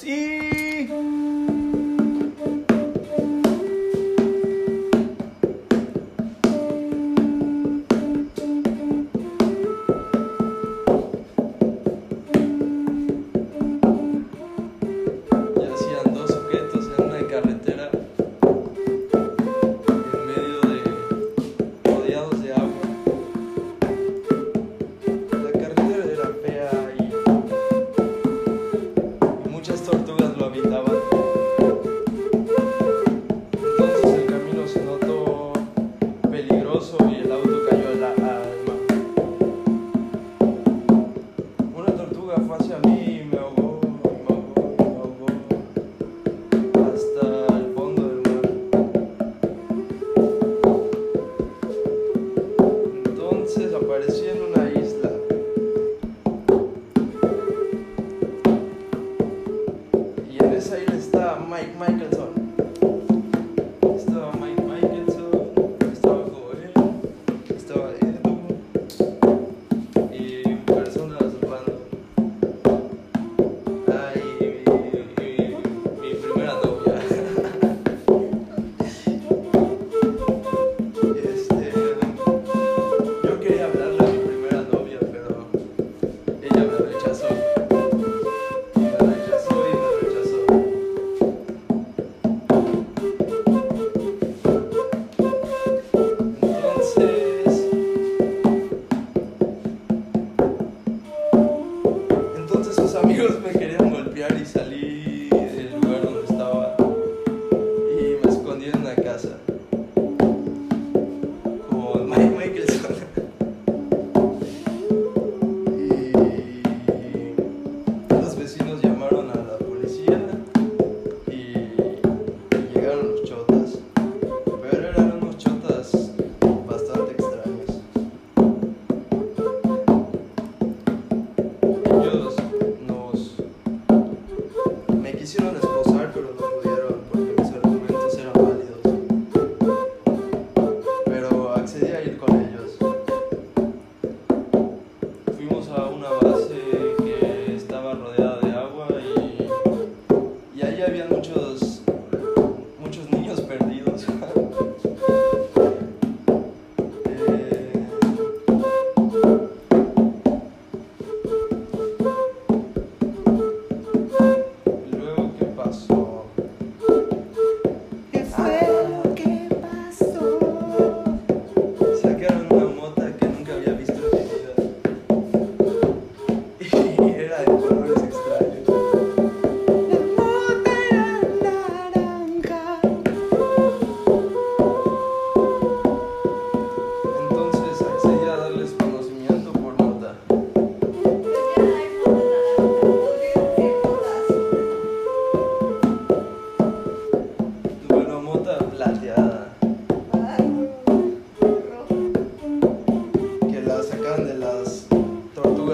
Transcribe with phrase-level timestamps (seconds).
[0.00, 0.88] Sí.
[42.54, 43.03] পাশে আমি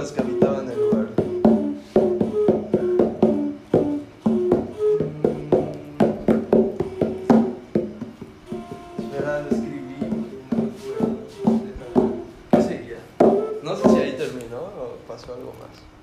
[0.09, 1.09] que habitaban el lugar.
[1.21, 1.77] Mm.
[8.99, 12.15] Espera, escribí, no me acuerdo.
[12.50, 12.99] ¿Qué seguía?
[13.62, 16.00] No sé si ahí terminó o pasó algo más.